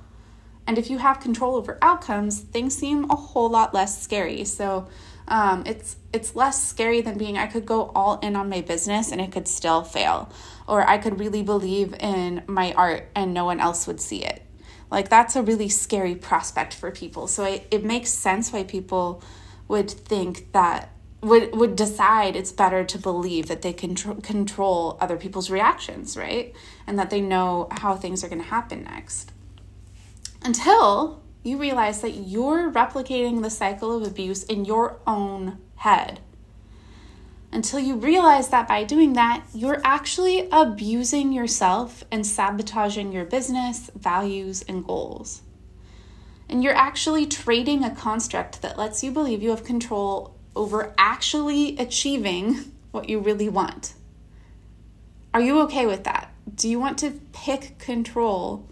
And 0.67 0.79
if 0.79 0.91
you 0.91 0.99
have 0.99 1.21
control 1.21 1.57
over 1.57 1.79
outcomes, 1.83 2.41
things 2.41 2.77
seem 2.77 3.11
a 3.11 3.17
whole 3.17 3.49
lot 3.49 3.75
less 3.75 4.03
scary. 4.03 4.45
So 4.45 4.89
um, 5.27 5.63
it's 5.67 5.97
it's 6.13 6.37
less 6.37 6.63
scary 6.63 7.01
than 7.01 7.17
being 7.17 7.39
I 7.39 7.47
could 7.47 7.65
go 7.65 7.91
all 7.95 8.19
in 8.21 8.37
on 8.37 8.49
my 8.49 8.61
business 8.61 9.11
and 9.11 9.21
it 9.21 9.33
could 9.33 9.49
still 9.49 9.83
fail 9.83 10.31
or 10.67 10.89
I 10.89 10.99
could 10.99 11.19
really 11.19 11.43
believe 11.43 11.95
in 11.95 12.43
my 12.47 12.73
art 12.73 13.09
and 13.15 13.33
no 13.33 13.45
one 13.45 13.61
else 13.61 13.87
would 13.87 14.01
see 14.01 14.25
it. 14.25 14.43
Like 14.91 15.09
that's 15.09 15.35
a 15.35 15.43
really 15.43 15.69
scary 15.69 16.15
prospect 16.15 16.75
for 16.75 16.91
people. 16.91 17.27
So 17.27 17.45
I, 17.45 17.65
it 17.71 17.85
makes 17.85 18.11
sense 18.11 18.53
why 18.53 18.65
people 18.65 19.23
would 19.67 19.91
think 19.91 20.53
that 20.53 20.91
would 21.23 21.55
would 21.57 21.75
decide 21.75 22.37
it's 22.37 22.53
better 22.53 22.85
to 22.85 22.99
believe 22.99 23.47
that 23.47 23.63
they 23.63 23.73
can 23.73 23.95
tr- 23.95 24.13
control 24.13 24.99
other 25.01 25.17
people's 25.17 25.51
reactions, 25.51 26.17
right? 26.17 26.55
And 26.87 26.99
that 26.99 27.09
they 27.09 27.23
know 27.23 27.69
how 27.71 27.97
things 27.97 28.23
are 28.23 28.29
going 28.29 28.43
to 28.43 28.49
happen 28.49 28.85
next. 28.85 29.33
Until 30.43 31.24
you 31.45 31.59
realize 31.59 32.01
that 32.01 32.15
you're 32.15 32.73
replicating 32.73 33.43
the 33.43 33.51
cycle 33.51 33.97
of 33.97 34.03
abuse 34.03 34.43
in 34.43 34.65
your 34.65 34.99
own 35.07 35.59
head. 35.77 36.19
Until 37.53 37.79
you 37.79 37.95
realize 37.95 38.49
that 38.49 38.67
by 38.67 38.83
doing 38.83 39.13
that, 39.13 39.45
you're 39.55 39.81
actually 39.85 40.49
abusing 40.51 41.33
yourself 41.33 42.03
and 42.11 42.27
sabotaging 42.27 43.13
your 43.13 43.25
business, 43.25 43.91
values, 43.95 44.65
and 44.67 44.85
goals. 44.85 45.43
And 46.49 46.65
you're 46.65 46.75
actually 46.75 47.27
trading 47.27 47.85
a 47.85 47.95
construct 47.95 48.63
that 48.63 48.77
lets 48.77 49.05
you 49.05 49.13
believe 49.13 49.43
you 49.43 49.51
have 49.51 49.63
control 49.63 50.35
over 50.57 50.95
actually 50.99 51.77
achieving 51.79 52.73
what 52.91 53.09
you 53.09 53.21
really 53.21 53.49
want. 53.49 53.95
Are 55.33 55.41
you 55.41 55.61
okay 55.63 55.87
with 55.87 56.05
that? 56.05 56.33
Do 56.55 56.69
you 56.69 56.79
want 56.81 56.99
to 56.99 57.21
pick 57.33 57.79
control 57.79 58.69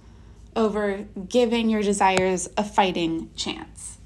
over 0.55 1.07
giving 1.29 1.69
your 1.69 1.83
desires 1.83 2.49
a 2.57 2.65
fighting 2.65 3.31
chance? 3.35 3.99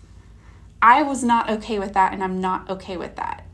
I 0.80 1.02
was 1.02 1.24
not 1.24 1.50
okay 1.50 1.78
with 1.78 1.94
that, 1.94 2.12
and 2.12 2.22
I'm 2.22 2.40
not 2.40 2.70
okay 2.70 2.96
with 2.96 3.16
that. 3.16 3.46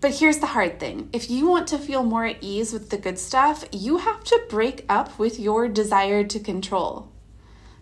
But 0.00 0.14
here's 0.14 0.38
the 0.38 0.46
hard 0.46 0.78
thing 0.78 1.08
if 1.12 1.28
you 1.28 1.48
want 1.48 1.66
to 1.68 1.78
feel 1.78 2.04
more 2.04 2.24
at 2.24 2.38
ease 2.40 2.72
with 2.72 2.90
the 2.90 2.98
good 2.98 3.18
stuff, 3.18 3.64
you 3.72 3.98
have 3.98 4.22
to 4.24 4.42
break 4.48 4.84
up 4.88 5.18
with 5.18 5.40
your 5.40 5.68
desire 5.68 6.24
to 6.24 6.38
control. 6.38 7.10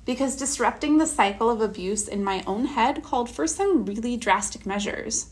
Because 0.04 0.36
disrupting 0.36 0.98
the 0.98 1.06
cycle 1.06 1.50
of 1.50 1.60
abuse 1.60 2.08
in 2.08 2.24
my 2.24 2.42
own 2.46 2.66
head 2.66 3.02
called 3.02 3.28
for 3.28 3.46
some 3.46 3.84
really 3.84 4.16
drastic 4.16 4.64
measures. 4.64 5.30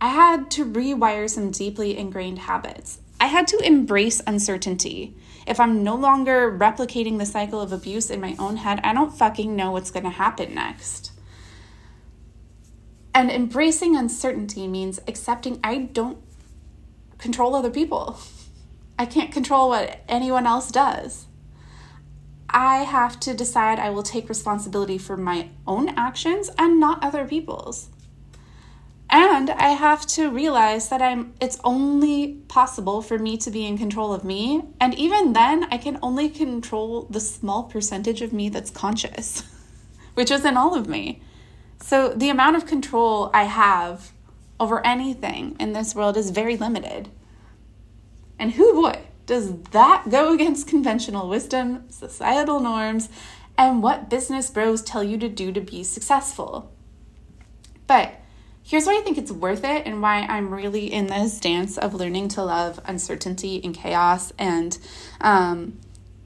I 0.00 0.08
had 0.08 0.50
to 0.52 0.64
rewire 0.64 1.28
some 1.28 1.50
deeply 1.50 1.96
ingrained 1.96 2.40
habits. 2.40 2.98
I 3.20 3.26
had 3.26 3.46
to 3.48 3.58
embrace 3.58 4.22
uncertainty. 4.26 5.14
If 5.46 5.60
I'm 5.60 5.84
no 5.84 5.94
longer 5.94 6.50
replicating 6.50 7.18
the 7.18 7.26
cycle 7.26 7.60
of 7.60 7.70
abuse 7.70 8.10
in 8.10 8.20
my 8.20 8.34
own 8.38 8.56
head, 8.56 8.80
I 8.82 8.94
don't 8.94 9.16
fucking 9.16 9.54
know 9.54 9.72
what's 9.72 9.90
gonna 9.90 10.10
happen 10.10 10.54
next. 10.54 11.12
And 13.14 13.30
embracing 13.30 13.94
uncertainty 13.94 14.66
means 14.66 15.00
accepting 15.06 15.60
I 15.62 15.78
don't 15.78 16.18
control 17.18 17.54
other 17.54 17.70
people. 17.70 18.18
I 18.98 19.04
can't 19.04 19.32
control 19.32 19.68
what 19.68 20.00
anyone 20.08 20.46
else 20.46 20.70
does. 20.70 21.26
I 22.48 22.78
have 22.78 23.20
to 23.20 23.34
decide 23.34 23.78
I 23.78 23.90
will 23.90 24.02
take 24.02 24.28
responsibility 24.28 24.98
for 24.98 25.16
my 25.16 25.50
own 25.66 25.90
actions 25.90 26.50
and 26.58 26.80
not 26.80 27.04
other 27.04 27.26
people's. 27.26 27.90
And 29.12 29.50
I 29.50 29.70
have 29.70 30.06
to 30.08 30.30
realize 30.30 30.88
that 30.88 31.02
I'm 31.02 31.34
it's 31.40 31.58
only 31.64 32.34
possible 32.46 33.02
for 33.02 33.18
me 33.18 33.36
to 33.38 33.50
be 33.50 33.66
in 33.66 33.76
control 33.76 34.12
of 34.12 34.22
me, 34.22 34.62
and 34.80 34.94
even 34.94 35.32
then 35.32 35.64
I 35.64 35.78
can 35.78 35.98
only 36.00 36.28
control 36.28 37.08
the 37.10 37.18
small 37.18 37.64
percentage 37.64 38.22
of 38.22 38.32
me 38.32 38.48
that's 38.48 38.70
conscious, 38.70 39.42
which 40.14 40.30
isn't 40.30 40.56
all 40.56 40.76
of 40.76 40.86
me. 40.86 41.22
So 41.82 42.10
the 42.10 42.28
amount 42.28 42.56
of 42.56 42.66
control 42.66 43.30
I 43.34 43.44
have 43.44 44.12
over 44.60 44.84
anything 44.86 45.56
in 45.58 45.72
this 45.72 45.92
world 45.92 46.16
is 46.16 46.30
very 46.30 46.56
limited. 46.56 47.08
And 48.38 48.52
who 48.52 48.72
boy, 48.74 49.00
does 49.26 49.60
that 49.72 50.04
go 50.08 50.32
against 50.32 50.68
conventional 50.68 51.28
wisdom, 51.28 51.90
societal 51.90 52.60
norms, 52.60 53.08
and 53.58 53.82
what 53.82 54.08
business 54.08 54.50
bros 54.50 54.82
tell 54.82 55.02
you 55.02 55.18
to 55.18 55.28
do 55.28 55.50
to 55.50 55.60
be 55.60 55.82
successful? 55.82 56.72
But 57.88 58.19
Here's 58.70 58.86
why 58.86 58.96
I 58.96 59.00
think 59.00 59.18
it's 59.18 59.32
worth 59.32 59.64
it 59.64 59.84
and 59.84 60.00
why 60.00 60.20
I'm 60.20 60.54
really 60.54 60.92
in 60.92 61.08
this 61.08 61.40
dance 61.40 61.76
of 61.76 61.92
learning 61.92 62.28
to 62.28 62.44
love 62.44 62.78
uncertainty 62.84 63.60
and 63.64 63.74
chaos 63.74 64.32
and 64.38 64.78
um, 65.20 65.80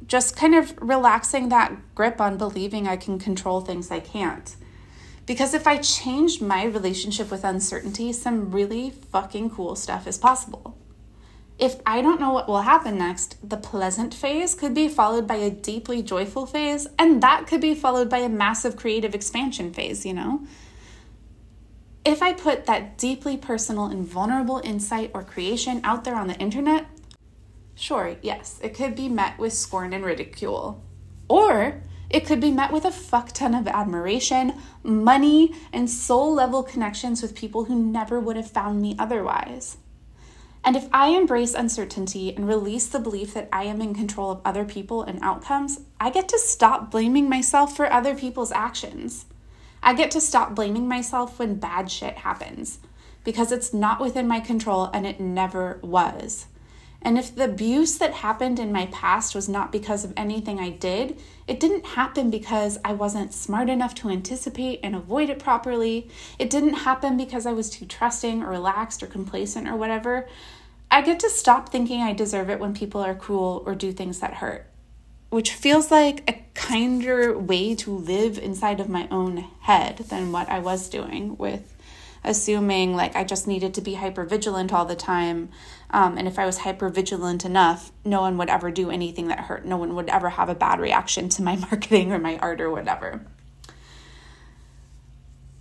just 0.06 0.36
kind 0.36 0.54
of 0.54 0.74
relaxing 0.78 1.48
that 1.48 1.72
grip 1.94 2.20
on 2.20 2.36
believing 2.36 2.86
I 2.86 2.98
can 2.98 3.18
control 3.18 3.62
things 3.62 3.90
I 3.90 4.00
can't. 4.00 4.56
Because 5.24 5.54
if 5.54 5.66
I 5.66 5.78
change 5.78 6.42
my 6.42 6.64
relationship 6.64 7.30
with 7.30 7.44
uncertainty, 7.44 8.12
some 8.12 8.50
really 8.50 8.90
fucking 8.90 9.48
cool 9.48 9.74
stuff 9.74 10.06
is 10.06 10.18
possible. 10.18 10.76
If 11.58 11.76
I 11.86 12.02
don't 12.02 12.20
know 12.20 12.34
what 12.34 12.46
will 12.46 12.60
happen 12.60 12.98
next, 12.98 13.38
the 13.48 13.56
pleasant 13.56 14.12
phase 14.12 14.54
could 14.54 14.74
be 14.74 14.88
followed 14.88 15.26
by 15.26 15.36
a 15.36 15.48
deeply 15.48 16.02
joyful 16.02 16.44
phase, 16.44 16.88
and 16.98 17.22
that 17.22 17.46
could 17.46 17.62
be 17.62 17.74
followed 17.74 18.10
by 18.10 18.18
a 18.18 18.28
massive 18.28 18.76
creative 18.76 19.14
expansion 19.14 19.72
phase, 19.72 20.04
you 20.04 20.12
know? 20.12 20.42
If 22.04 22.22
I 22.22 22.34
put 22.34 22.66
that 22.66 22.98
deeply 22.98 23.38
personal 23.38 23.86
and 23.86 24.06
vulnerable 24.06 24.60
insight 24.62 25.10
or 25.14 25.22
creation 25.22 25.80
out 25.84 26.04
there 26.04 26.16
on 26.16 26.28
the 26.28 26.36
internet, 26.36 26.86
sure, 27.74 28.16
yes, 28.20 28.60
it 28.62 28.74
could 28.74 28.94
be 28.94 29.08
met 29.08 29.38
with 29.38 29.54
scorn 29.54 29.94
and 29.94 30.04
ridicule. 30.04 30.84
Or 31.28 31.82
it 32.10 32.26
could 32.26 32.40
be 32.40 32.50
met 32.50 32.72
with 32.72 32.84
a 32.84 32.90
fuck 32.90 33.32
ton 33.32 33.54
of 33.54 33.66
admiration, 33.66 34.52
money, 34.82 35.54
and 35.72 35.88
soul 35.88 36.34
level 36.34 36.62
connections 36.62 37.22
with 37.22 37.34
people 37.34 37.64
who 37.64 37.74
never 37.74 38.20
would 38.20 38.36
have 38.36 38.50
found 38.50 38.82
me 38.82 38.94
otherwise. 38.98 39.78
And 40.62 40.76
if 40.76 40.88
I 40.92 41.08
embrace 41.08 41.54
uncertainty 41.54 42.34
and 42.34 42.46
release 42.46 42.86
the 42.86 42.98
belief 42.98 43.32
that 43.32 43.48
I 43.50 43.64
am 43.64 43.80
in 43.80 43.94
control 43.94 44.30
of 44.30 44.40
other 44.44 44.64
people 44.64 45.02
and 45.02 45.18
outcomes, 45.22 45.80
I 45.98 46.10
get 46.10 46.28
to 46.28 46.38
stop 46.38 46.90
blaming 46.90 47.28
myself 47.30 47.74
for 47.74 47.90
other 47.90 48.14
people's 48.14 48.52
actions. 48.52 49.24
I 49.86 49.92
get 49.92 50.10
to 50.12 50.20
stop 50.22 50.54
blaming 50.54 50.88
myself 50.88 51.38
when 51.38 51.56
bad 51.56 51.90
shit 51.90 52.16
happens 52.16 52.78
because 53.22 53.52
it's 53.52 53.74
not 53.74 54.00
within 54.00 54.26
my 54.26 54.40
control 54.40 54.86
and 54.94 55.06
it 55.06 55.20
never 55.20 55.78
was. 55.82 56.46
And 57.02 57.18
if 57.18 57.34
the 57.34 57.44
abuse 57.44 57.98
that 57.98 58.14
happened 58.14 58.58
in 58.58 58.72
my 58.72 58.86
past 58.86 59.34
was 59.34 59.46
not 59.46 59.70
because 59.70 60.02
of 60.02 60.14
anything 60.16 60.58
I 60.58 60.70
did, 60.70 61.20
it 61.46 61.60
didn't 61.60 61.84
happen 61.84 62.30
because 62.30 62.78
I 62.82 62.94
wasn't 62.94 63.34
smart 63.34 63.68
enough 63.68 63.94
to 63.96 64.08
anticipate 64.08 64.80
and 64.82 64.96
avoid 64.96 65.28
it 65.28 65.38
properly. 65.38 66.08
It 66.38 66.48
didn't 66.48 66.74
happen 66.76 67.18
because 67.18 67.44
I 67.44 67.52
was 67.52 67.68
too 67.68 67.84
trusting 67.84 68.42
or 68.42 68.48
relaxed 68.48 69.02
or 69.02 69.06
complacent 69.06 69.68
or 69.68 69.76
whatever. 69.76 70.26
I 70.90 71.02
get 71.02 71.20
to 71.20 71.28
stop 71.28 71.68
thinking 71.68 72.00
I 72.00 72.14
deserve 72.14 72.48
it 72.48 72.58
when 72.58 72.72
people 72.72 73.02
are 73.02 73.14
cruel 73.14 73.62
or 73.66 73.74
do 73.74 73.92
things 73.92 74.20
that 74.20 74.34
hurt 74.34 74.66
which 75.34 75.52
feels 75.52 75.90
like 75.90 76.22
a 76.30 76.44
kinder 76.54 77.36
way 77.36 77.74
to 77.74 77.90
live 77.90 78.38
inside 78.38 78.78
of 78.78 78.88
my 78.88 79.08
own 79.10 79.38
head 79.62 79.98
than 80.08 80.30
what 80.30 80.48
I 80.48 80.60
was 80.60 80.88
doing 80.88 81.36
with 81.36 81.74
assuming 82.22 82.94
like 82.94 83.16
I 83.16 83.24
just 83.24 83.48
needed 83.48 83.74
to 83.74 83.80
be 83.80 83.94
hyper 83.94 84.24
vigilant 84.24 84.72
all 84.72 84.84
the 84.84 84.94
time. 84.94 85.48
Um, 85.90 86.16
and 86.16 86.28
if 86.28 86.38
I 86.38 86.46
was 86.46 86.58
hyper 86.58 86.88
vigilant 86.88 87.44
enough, 87.44 87.90
no 88.04 88.20
one 88.20 88.38
would 88.38 88.48
ever 88.48 88.70
do 88.70 88.92
anything 88.92 89.26
that 89.26 89.40
hurt. 89.40 89.64
No 89.64 89.76
one 89.76 89.96
would 89.96 90.08
ever 90.08 90.28
have 90.30 90.48
a 90.48 90.54
bad 90.54 90.78
reaction 90.78 91.28
to 91.30 91.42
my 91.42 91.56
marketing 91.70 92.12
or 92.12 92.20
my 92.20 92.38
art 92.38 92.60
or 92.60 92.70
whatever. 92.70 93.26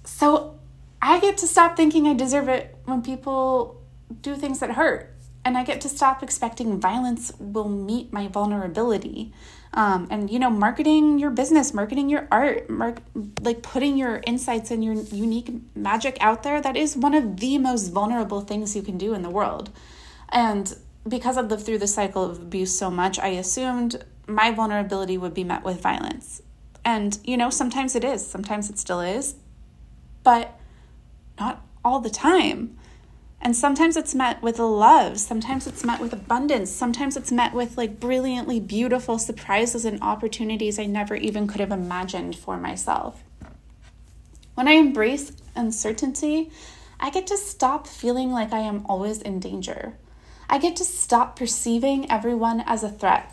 So 0.04 0.60
I 1.02 1.20
get 1.20 1.36
to 1.40 1.48
stop 1.48 1.76
thinking 1.76 2.08
I 2.08 2.14
deserve 2.14 2.48
it 2.48 2.78
when 2.86 3.02
people 3.02 3.82
do 4.22 4.36
things 4.36 4.60
that 4.60 4.74
hurt. 4.74 5.10
And 5.46 5.58
I 5.58 5.66
get 5.66 5.82
to 5.82 5.90
stop 5.90 6.24
expecting 6.24 6.80
violence 6.80 7.34
will 7.38 7.68
meet 7.68 8.14
my 8.14 8.30
vulnerability. 8.30 9.34
Um, 9.76 10.08
and 10.12 10.30
you 10.30 10.38
know 10.38 10.52
marketing 10.52 11.18
your 11.18 11.32
business 11.32 11.74
marketing 11.74 12.08
your 12.08 12.28
art 12.32 12.70
like 13.42 13.64
putting 13.64 13.98
your 13.98 14.22
insights 14.28 14.70
and 14.70 14.86
your 14.86 14.94
unique 14.94 15.50
magic 15.76 16.16
out 16.20 16.44
there 16.44 16.62
that 16.62 16.78
is 16.78 16.96
one 16.96 17.16
of 17.16 17.40
the 17.40 17.58
most 17.58 17.88
vulnerable 17.90 18.42
things 18.42 18.76
you 18.76 18.84
can 18.84 18.98
do 18.98 19.14
in 19.14 19.24
the 19.24 19.32
world. 19.32 19.72
And 20.30 20.76
because 21.08 21.38
i've 21.38 21.50
lived 21.50 21.66
through 21.66 21.80
the 21.80 21.88
cycle 21.88 22.24
of 22.24 22.38
abuse 22.38 22.78
so 22.78 22.90
much 22.90 23.20
i 23.20 23.28
assumed 23.28 24.04
my 24.26 24.52
vulnerability 24.52 25.18
would 25.18 25.34
be 25.34 25.44
met 25.44 25.64
with 25.64 25.82
violence. 25.82 26.42
And 26.86 27.18
you 27.24 27.36
know 27.36 27.50
sometimes 27.50 27.96
it 27.96 28.04
is 28.04 28.26
sometimes 28.26 28.70
it 28.70 28.78
still 28.78 29.02
is 29.02 29.36
but 30.24 30.60
not 31.40 31.66
all 31.84 32.00
the 32.00 32.10
time 32.10 32.78
and 33.44 33.58
sometimes 33.58 33.98
it's 33.98 34.16
met 34.16 34.42
with 34.42 34.58
love, 34.58 35.20
sometimes 35.20 35.68
it's 35.68 35.84
met 35.84 36.00
with 36.00 36.14
abundance, 36.14 36.72
sometimes 36.72 37.18
it's 37.18 37.32
met 37.32 37.54
with 37.54 37.78
like 37.78 38.00
brilliantly 38.00 38.62
beautiful 38.62 39.20
surprises 39.20 39.84
and 39.84 40.02
opportunities 40.02 40.80
I 40.80 40.86
never 40.86 41.16
even 41.16 41.46
could 41.46 41.60
have 41.60 41.72
imagined 41.72 42.38
for 42.38 42.56
myself. 42.56 43.22
When 44.56 44.70
I 44.70 44.74
embrace 44.74 45.34
uncertainty, 45.58 46.52
I 47.02 47.10
get 47.10 47.28
to 47.28 47.38
stop 47.38 47.86
feeling 47.86 48.32
like 48.32 48.54
I 48.54 48.60
am 48.60 48.86
always 48.86 49.22
in 49.22 49.42
danger. 49.42 49.96
I 50.50 50.58
get 50.58 50.78
to 50.78 50.86
stop 50.86 51.36
perceiving 51.36 52.10
everyone 52.10 52.64
as 52.66 52.82
a 52.82 52.90
threat. 52.90 53.30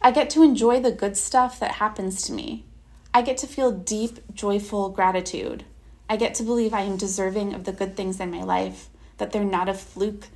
I 0.00 0.10
get 0.10 0.30
to 0.30 0.42
enjoy 0.42 0.80
the 0.80 0.90
good 0.90 1.18
stuff 1.18 1.60
that 1.60 1.72
happens 1.72 2.22
to 2.22 2.32
me. 2.32 2.64
I 3.12 3.20
get 3.20 3.36
to 3.38 3.46
feel 3.46 3.72
deep, 3.72 4.20
joyful 4.32 4.88
gratitude. 4.88 5.64
I 6.08 6.16
get 6.16 6.34
to 6.36 6.42
believe 6.42 6.72
I 6.72 6.82
am 6.82 6.96
deserving 6.96 7.52
of 7.52 7.64
the 7.64 7.72
good 7.72 7.94
things 7.94 8.20
in 8.20 8.30
my 8.30 8.42
life 8.42 8.88
that 9.24 9.32
they're 9.32 9.42
not 9.42 9.70
a 9.70 9.74
fluke, 9.74 10.26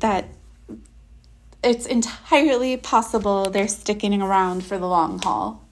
that 0.00 0.26
it's 1.64 1.86
entirely 1.86 2.76
possible 2.76 3.48
they're 3.48 3.66
sticking 3.66 4.20
around 4.20 4.62
for 4.62 4.76
the 4.76 4.86
long 4.86 5.18
haul. 5.22 5.64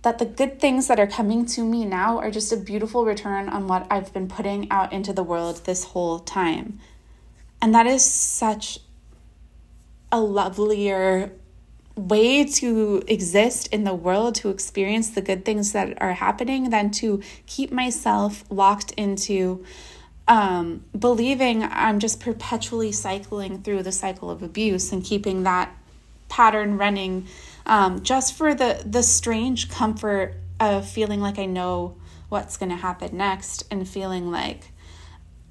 That 0.00 0.18
the 0.18 0.24
good 0.24 0.58
things 0.58 0.86
that 0.88 0.98
are 0.98 1.06
coming 1.06 1.44
to 1.46 1.62
me 1.62 1.84
now 1.84 2.18
are 2.18 2.30
just 2.30 2.50
a 2.50 2.56
beautiful 2.56 3.04
return 3.04 3.50
on 3.50 3.68
what 3.68 3.86
I've 3.90 4.10
been 4.14 4.26
putting 4.26 4.70
out 4.70 4.90
into 4.90 5.12
the 5.12 5.22
world 5.22 5.66
this 5.66 5.84
whole 5.84 6.18
time. 6.18 6.80
And 7.60 7.74
that 7.74 7.86
is 7.86 8.02
such 8.02 8.80
a 10.10 10.20
lovelier 10.20 11.30
way 11.94 12.44
to 12.44 13.02
exist 13.06 13.66
in 13.66 13.84
the 13.84 13.94
world 13.94 14.36
to 14.36 14.48
experience 14.48 15.10
the 15.10 15.20
good 15.20 15.44
things 15.44 15.72
that 15.72 16.00
are 16.00 16.14
happening 16.14 16.70
than 16.70 16.90
to 16.92 17.22
keep 17.44 17.70
myself 17.70 18.44
locked 18.48 18.92
into 18.92 19.62
um, 20.26 20.84
believing 20.98 21.62
I'm 21.62 21.98
just 21.98 22.20
perpetually 22.20 22.92
cycling 22.92 23.62
through 23.62 23.82
the 23.82 23.92
cycle 23.92 24.30
of 24.30 24.42
abuse 24.42 24.92
and 24.92 25.04
keeping 25.04 25.42
that 25.42 25.74
pattern 26.28 26.78
running 26.78 27.26
um, 27.66 28.02
just 28.02 28.34
for 28.34 28.54
the 28.54 28.82
the 28.84 29.02
strange 29.02 29.70
comfort 29.70 30.34
of 30.60 30.88
feeling 30.88 31.20
like 31.20 31.38
I 31.38 31.46
know 31.46 31.96
what's 32.28 32.56
going 32.56 32.70
to 32.70 32.76
happen 32.76 33.16
next 33.16 33.64
and 33.70 33.88
feeling 33.88 34.30
like 34.30 34.70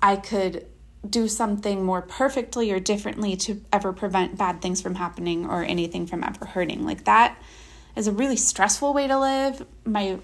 I 0.02 0.16
could 0.16 0.66
do 1.08 1.28
something 1.28 1.84
more 1.84 2.02
perfectly 2.02 2.72
or 2.72 2.80
differently 2.80 3.36
to 3.36 3.62
ever 3.72 3.94
prevent 3.94 4.38
bad 4.38 4.62
things 4.62 4.82
from 4.82 4.96
happening 4.96 5.46
or 5.46 5.64
anything 5.64 6.08
from 6.08 6.24
ever 6.24 6.46
hurting. 6.46 6.86
Like 6.86 7.04
that 7.06 7.38
is 7.96 8.08
a 8.08 8.12
really 8.12 8.38
stressful 8.38 8.94
way 8.94 9.08
to 9.08 9.20
live. 9.20 9.66
My 9.86 10.18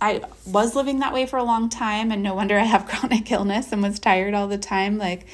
I 0.00 0.22
was 0.46 0.74
living 0.74 0.98
that 1.00 1.12
way 1.12 1.26
for 1.26 1.38
a 1.38 1.44
long 1.44 1.68
time 1.68 2.12
and 2.12 2.22
no 2.22 2.34
wonder 2.34 2.58
I 2.58 2.64
have 2.64 2.86
chronic 2.88 3.30
illness 3.30 3.72
and 3.72 3.82
was 3.82 3.98
tired 3.98 4.34
all 4.34 4.48
the 4.48 4.58
time 4.58 4.98
like 4.98 5.26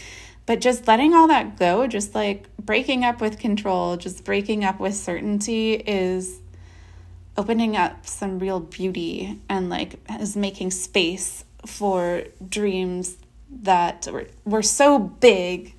but 0.44 0.60
just 0.60 0.88
letting 0.88 1.14
all 1.14 1.28
that 1.28 1.56
go, 1.58 1.86
just 1.86 2.14
like 2.14 2.48
breaking 2.56 3.04
up 3.04 3.20
with 3.20 3.38
control, 3.38 3.96
just 3.96 4.24
breaking 4.24 4.64
up 4.64 4.80
with 4.80 4.94
certainty 4.94 5.74
is 5.74 6.40
opening 7.36 7.76
up 7.76 8.06
some 8.06 8.38
real 8.38 8.60
beauty 8.60 9.40
and 9.48 9.70
like 9.70 9.94
is 10.20 10.36
making 10.36 10.70
space 10.70 11.44
for 11.64 12.24
dreams 12.46 13.16
that 13.50 14.08
were, 14.10 14.26
were 14.44 14.62
so 14.62 14.98
big 14.98 15.74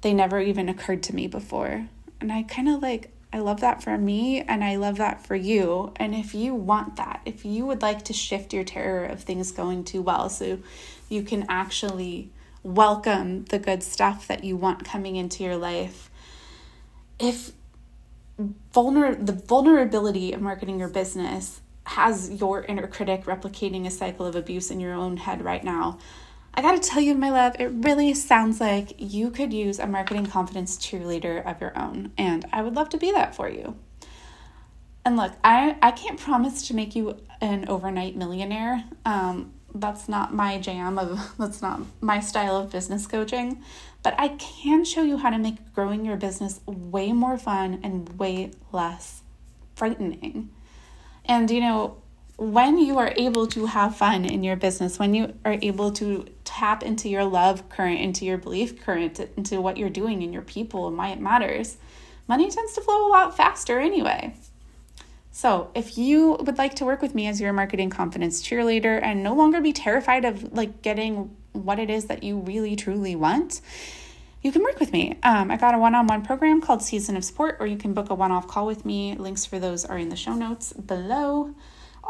they 0.00 0.12
never 0.12 0.40
even 0.40 0.68
occurred 0.68 1.02
to 1.04 1.14
me 1.14 1.26
before. 1.26 1.86
And 2.20 2.32
I 2.32 2.42
kind 2.42 2.68
of 2.68 2.82
like, 2.82 3.12
I 3.32 3.38
love 3.38 3.60
that 3.60 3.82
for 3.82 3.96
me 3.96 4.40
and 4.40 4.64
I 4.64 4.76
love 4.76 4.96
that 4.96 5.24
for 5.24 5.36
you. 5.36 5.92
And 5.96 6.14
if 6.14 6.34
you 6.34 6.54
want 6.54 6.96
that, 6.96 7.20
if 7.24 7.44
you 7.44 7.64
would 7.66 7.80
like 7.80 8.04
to 8.06 8.12
shift 8.12 8.52
your 8.52 8.64
terror 8.64 9.04
of 9.04 9.22
things 9.22 9.52
going 9.52 9.84
too 9.84 10.02
well 10.02 10.28
so 10.28 10.58
you 11.08 11.22
can 11.22 11.46
actually 11.48 12.30
welcome 12.62 13.44
the 13.46 13.58
good 13.58 13.82
stuff 13.82 14.26
that 14.26 14.42
you 14.42 14.56
want 14.56 14.84
coming 14.84 15.16
into 15.16 15.44
your 15.44 15.56
life, 15.56 16.10
if 17.18 17.52
vulner 18.72 19.14
the 19.24 19.32
vulnerability 19.32 20.32
of 20.32 20.40
marketing 20.40 20.78
your 20.78 20.88
business 20.88 21.60
has 21.84 22.30
your 22.40 22.64
inner 22.64 22.86
critic 22.86 23.24
replicating 23.24 23.86
a 23.86 23.90
cycle 23.90 24.26
of 24.26 24.34
abuse 24.34 24.70
in 24.70 24.80
your 24.80 24.94
own 24.94 25.16
head 25.16 25.42
right 25.42 25.64
now, 25.64 25.98
I 26.54 26.62
gotta 26.62 26.80
tell 26.80 27.00
you, 27.00 27.14
my 27.14 27.30
love, 27.30 27.56
it 27.58 27.66
really 27.66 28.12
sounds 28.14 28.60
like 28.60 28.94
you 28.98 29.30
could 29.30 29.52
use 29.52 29.78
a 29.78 29.86
marketing 29.86 30.26
confidence 30.26 30.76
cheerleader 30.76 31.44
of 31.44 31.60
your 31.60 31.76
own, 31.78 32.12
and 32.18 32.44
I 32.52 32.62
would 32.62 32.74
love 32.74 32.88
to 32.90 32.98
be 32.98 33.12
that 33.12 33.34
for 33.34 33.48
you. 33.48 33.76
And 35.04 35.16
look, 35.16 35.32
I, 35.42 35.76
I 35.80 35.92
can't 35.92 36.18
promise 36.18 36.66
to 36.68 36.74
make 36.74 36.94
you 36.94 37.16
an 37.40 37.68
overnight 37.68 38.16
millionaire. 38.16 38.84
Um, 39.04 39.52
that's 39.74 40.08
not 40.08 40.34
my 40.34 40.58
jam 40.58 40.98
of 40.98 41.34
that's 41.38 41.62
not 41.62 41.80
my 42.00 42.20
style 42.20 42.56
of 42.56 42.70
business 42.70 43.06
coaching 43.06 43.62
but 44.02 44.14
i 44.18 44.28
can 44.28 44.84
show 44.84 45.02
you 45.02 45.16
how 45.18 45.30
to 45.30 45.38
make 45.38 45.72
growing 45.72 46.04
your 46.04 46.16
business 46.16 46.60
way 46.66 47.12
more 47.12 47.38
fun 47.38 47.80
and 47.82 48.18
way 48.18 48.50
less 48.72 49.22
frightening 49.74 50.50
and 51.24 51.50
you 51.50 51.60
know 51.60 51.96
when 52.40 52.78
you 52.78 52.96
are 52.96 53.12
able 53.18 53.46
to 53.46 53.66
have 53.66 53.94
fun 53.94 54.24
in 54.24 54.42
your 54.42 54.56
business, 54.56 54.98
when 54.98 55.12
you 55.12 55.34
are 55.44 55.58
able 55.60 55.92
to 55.92 56.24
tap 56.42 56.82
into 56.82 57.06
your 57.06 57.22
love 57.22 57.68
current, 57.68 58.00
into 58.00 58.24
your 58.24 58.38
belief 58.38 58.80
current, 58.80 59.20
into 59.36 59.60
what 59.60 59.76
you're 59.76 59.90
doing 59.90 60.22
and 60.22 60.32
your 60.32 60.40
people 60.40 60.88
and 60.88 60.96
why 60.96 61.10
it 61.10 61.20
matters, 61.20 61.76
money 62.26 62.50
tends 62.50 62.72
to 62.72 62.80
flow 62.80 63.06
a 63.06 63.08
lot 63.08 63.36
faster 63.36 63.78
anyway. 63.78 64.34
So, 65.30 65.70
if 65.74 65.98
you 65.98 66.38
would 66.40 66.56
like 66.56 66.74
to 66.76 66.86
work 66.86 67.02
with 67.02 67.14
me 67.14 67.26
as 67.26 67.42
your 67.42 67.52
marketing 67.52 67.90
confidence 67.90 68.42
cheerleader 68.42 68.98
and 69.02 69.22
no 69.22 69.34
longer 69.34 69.60
be 69.60 69.74
terrified 69.74 70.24
of 70.24 70.54
like 70.54 70.80
getting 70.80 71.36
what 71.52 71.78
it 71.78 71.90
is 71.90 72.06
that 72.06 72.22
you 72.22 72.38
really 72.38 72.74
truly 72.74 73.14
want, 73.14 73.60
you 74.40 74.50
can 74.50 74.62
work 74.62 74.80
with 74.80 74.94
me. 74.94 75.18
Um, 75.22 75.50
I 75.50 75.58
got 75.58 75.74
a 75.74 75.78
one 75.78 75.94
on 75.94 76.06
one 76.06 76.22
program 76.22 76.62
called 76.62 76.82
Season 76.82 77.18
of 77.18 77.24
Support, 77.24 77.58
or 77.60 77.66
you 77.66 77.76
can 77.76 77.92
book 77.92 78.08
a 78.08 78.14
one 78.14 78.32
off 78.32 78.48
call 78.48 78.64
with 78.64 78.86
me. 78.86 79.14
Links 79.14 79.44
for 79.44 79.58
those 79.58 79.84
are 79.84 79.98
in 79.98 80.08
the 80.08 80.16
show 80.16 80.34
notes 80.34 80.72
below. 80.72 81.54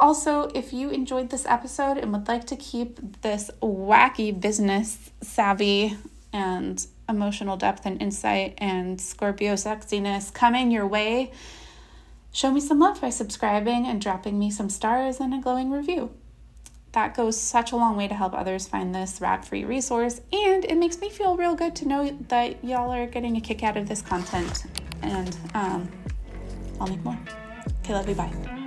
Also, 0.00 0.50
if 0.54 0.72
you 0.72 0.88
enjoyed 0.88 1.28
this 1.28 1.44
episode 1.44 1.98
and 1.98 2.10
would 2.10 2.26
like 2.26 2.46
to 2.46 2.56
keep 2.56 3.20
this 3.20 3.50
wacky 3.62 4.38
business 4.38 5.10
savvy 5.20 5.94
and 6.32 6.86
emotional 7.06 7.58
depth 7.58 7.84
and 7.84 8.00
insight 8.00 8.54
and 8.56 8.98
Scorpio 8.98 9.54
sexiness 9.54 10.32
coming 10.32 10.70
your 10.70 10.86
way, 10.86 11.30
show 12.32 12.50
me 12.50 12.60
some 12.60 12.78
love 12.78 12.98
by 12.98 13.10
subscribing 13.10 13.84
and 13.86 14.00
dropping 14.00 14.38
me 14.38 14.50
some 14.50 14.70
stars 14.70 15.20
and 15.20 15.34
a 15.34 15.38
glowing 15.38 15.70
review. 15.70 16.10
That 16.92 17.14
goes 17.14 17.38
such 17.38 17.70
a 17.70 17.76
long 17.76 17.94
way 17.94 18.08
to 18.08 18.14
help 18.14 18.32
others 18.32 18.66
find 18.66 18.94
this 18.94 19.20
rat 19.20 19.44
free 19.44 19.64
resource, 19.64 20.22
and 20.32 20.64
it 20.64 20.78
makes 20.78 20.98
me 20.98 21.10
feel 21.10 21.36
real 21.36 21.54
good 21.54 21.76
to 21.76 21.86
know 21.86 22.16
that 22.28 22.64
y'all 22.64 22.90
are 22.90 23.06
getting 23.06 23.36
a 23.36 23.40
kick 23.40 23.62
out 23.62 23.76
of 23.76 23.86
this 23.86 24.00
content. 24.00 24.64
And 25.02 25.36
um, 25.52 25.92
I'll 26.80 26.88
make 26.88 27.04
more. 27.04 27.18
Okay, 27.84 27.92
love 27.92 28.08
you. 28.08 28.14
Bye. 28.14 28.59